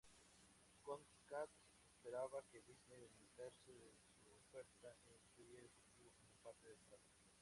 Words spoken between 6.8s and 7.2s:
trato.